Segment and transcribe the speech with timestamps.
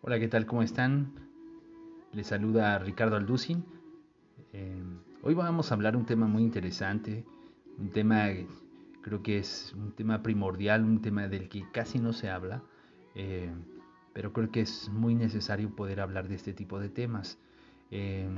[0.00, 0.46] Hola, ¿qué tal?
[0.46, 1.12] ¿Cómo están?
[2.12, 3.64] Les saluda Ricardo Alducin.
[4.52, 4.80] Eh,
[5.22, 7.26] hoy vamos a hablar un tema muy interesante,
[7.78, 8.28] un tema,
[9.02, 12.62] creo que es un tema primordial, un tema del que casi no se habla,
[13.16, 13.50] eh,
[14.12, 17.40] pero creo que es muy necesario poder hablar de este tipo de temas.
[17.90, 18.28] Eh,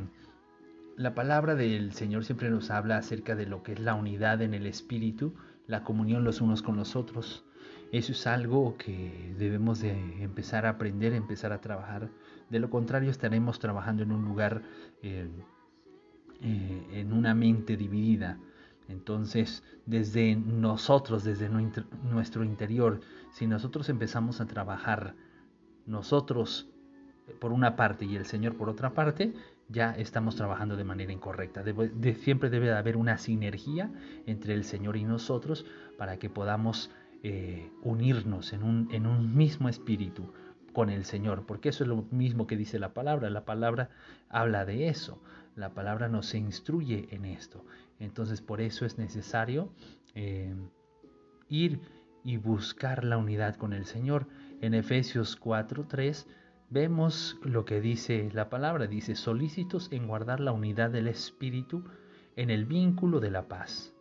[0.97, 4.55] la palabra del Señor siempre nos habla acerca de lo que es la unidad en
[4.55, 5.35] el Espíritu,
[5.67, 7.45] la comunión los unos con los otros.
[7.93, 12.09] Eso es algo que debemos de empezar a aprender, empezar a trabajar.
[12.49, 14.63] De lo contrario estaremos trabajando en un lugar,
[15.03, 15.29] eh,
[16.41, 18.39] eh, en una mente dividida.
[18.89, 23.01] Entonces, desde nosotros, desde nuestro interior,
[23.33, 25.15] si nosotros empezamos a trabajar
[25.87, 26.69] nosotros
[27.41, 29.33] por una parte y el Señor por otra parte,
[29.69, 31.63] ya estamos trabajando de manera incorrecta.
[32.21, 33.91] siempre debe de haber una sinergia
[34.27, 35.65] entre el Señor y nosotros
[35.97, 36.91] para que podamos
[37.23, 40.33] eh, unirnos en un, mismo espíritu
[40.73, 43.29] con el Señor, porque eso es lo mismo que dice la palabra.
[43.29, 43.91] La palabra
[44.31, 45.23] habla de eso,
[45.55, 47.65] la palabra nos instruye en esto.
[47.99, 49.71] Entonces por eso es necesario
[50.15, 50.55] eh,
[51.51, 51.81] ir
[52.25, 54.27] y buscar la unidad con el Señor.
[54.63, 56.27] En Efesios 4:3
[56.71, 61.85] vemos lo que dice la palabra, dice solícitos en guardar la unidad del Espíritu
[62.37, 63.93] en el vínculo de la paz.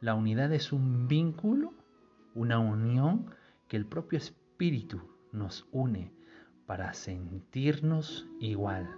[0.00, 1.74] La unidad es un vínculo
[2.34, 3.26] una unión
[3.68, 5.00] que el propio Espíritu
[5.32, 6.12] nos une
[6.66, 8.88] para sentirnos igual,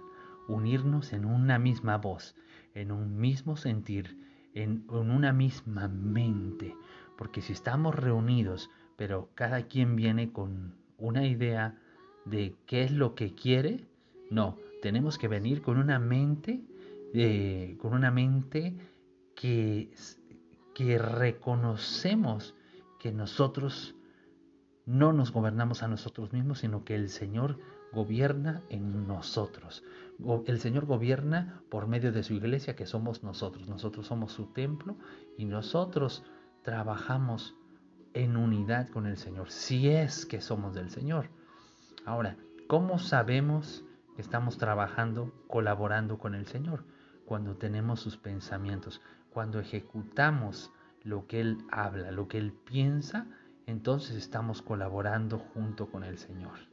[0.47, 2.35] unirnos en una misma voz,
[2.75, 4.17] en un mismo sentir,
[4.53, 6.75] en, una misma mente.
[7.17, 11.79] Porque si estamos reunidos, pero cada quien viene con una idea
[12.25, 13.87] de qué es lo que quiere,
[14.29, 16.61] no, tenemos que venir con una mente,
[17.13, 18.75] eh, con una mente
[19.35, 19.91] que,
[20.75, 22.55] que reconocemos
[23.03, 23.95] que nosotros
[24.85, 27.59] no nos gobernamos a nosotros mismos, sino que el Señor
[27.91, 29.83] gobierna en nosotros.
[30.47, 33.67] El Señor gobierna por medio de su iglesia, que somos nosotros.
[33.67, 34.95] Nosotros somos su templo
[35.37, 36.23] y nosotros
[36.61, 37.57] trabajamos
[38.13, 41.27] en unidad con el Señor, si es que somos del Señor.
[42.05, 42.37] Ahora,
[42.69, 43.83] ¿cómo sabemos
[44.15, 46.85] que estamos trabajando, colaborando con el Señor?
[47.25, 50.71] Cuando tenemos sus pensamientos, cuando ejecutamos
[51.03, 53.27] lo que Él habla, lo que Él piensa,
[53.65, 56.72] entonces estamos colaborando junto con el Señor.